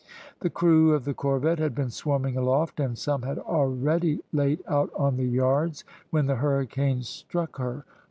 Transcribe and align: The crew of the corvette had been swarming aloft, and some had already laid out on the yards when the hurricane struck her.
The 0.39 0.49
crew 0.49 0.95
of 0.95 1.05
the 1.05 1.13
corvette 1.13 1.59
had 1.59 1.75
been 1.75 1.91
swarming 1.91 2.35
aloft, 2.35 2.79
and 2.79 2.97
some 2.97 3.21
had 3.21 3.37
already 3.37 4.23
laid 4.33 4.63
out 4.67 4.89
on 4.97 5.15
the 5.15 5.27
yards 5.27 5.83
when 6.09 6.25
the 6.25 6.37
hurricane 6.37 7.03
struck 7.03 7.57
her. 7.57 7.85